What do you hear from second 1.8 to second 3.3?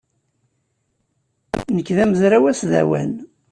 d amezraw asdawan.